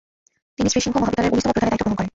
[0.55, 2.09] তিনি শ্রী সিংহ মহাবিদ্যালয়ের উনিশতম প্রধানের দায়িতে গ্রহণ করেন।